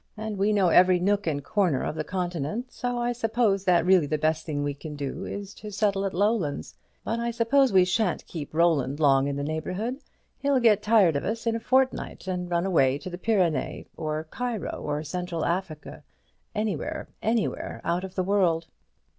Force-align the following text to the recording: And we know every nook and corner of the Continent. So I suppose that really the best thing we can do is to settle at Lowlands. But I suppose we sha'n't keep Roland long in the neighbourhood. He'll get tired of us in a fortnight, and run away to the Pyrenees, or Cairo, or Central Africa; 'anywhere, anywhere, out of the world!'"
And 0.17 0.39
we 0.39 0.51
know 0.51 0.69
every 0.69 0.97
nook 0.99 1.27
and 1.27 1.43
corner 1.43 1.83
of 1.83 1.93
the 1.93 2.03
Continent. 2.03 2.71
So 2.73 2.97
I 2.97 3.11
suppose 3.11 3.65
that 3.65 3.85
really 3.85 4.07
the 4.07 4.17
best 4.17 4.47
thing 4.47 4.63
we 4.63 4.73
can 4.73 4.95
do 4.95 5.25
is 5.25 5.53
to 5.53 5.71
settle 5.71 6.05
at 6.05 6.13
Lowlands. 6.15 6.73
But 7.03 7.19
I 7.19 7.29
suppose 7.29 7.71
we 7.71 7.85
sha'n't 7.85 8.25
keep 8.25 8.51
Roland 8.51 8.99
long 8.99 9.27
in 9.27 9.35
the 9.35 9.43
neighbourhood. 9.43 9.99
He'll 10.39 10.59
get 10.59 10.81
tired 10.81 11.15
of 11.15 11.23
us 11.23 11.45
in 11.45 11.55
a 11.55 11.59
fortnight, 11.59 12.25
and 12.25 12.49
run 12.49 12.65
away 12.65 12.97
to 12.97 13.11
the 13.11 13.19
Pyrenees, 13.19 13.85
or 13.95 14.23
Cairo, 14.31 14.81
or 14.81 15.03
Central 15.03 15.45
Africa; 15.45 16.01
'anywhere, 16.55 17.07
anywhere, 17.21 17.79
out 17.83 18.03
of 18.03 18.15
the 18.15 18.23
world!'" 18.23 18.65